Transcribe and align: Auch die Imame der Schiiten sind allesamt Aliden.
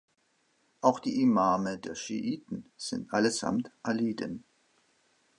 Auch 0.81 0.99
die 0.99 1.21
Imame 1.21 1.77
der 1.77 1.93
Schiiten 1.93 2.65
sind 2.75 3.13
allesamt 3.13 3.69
Aliden. 3.83 4.43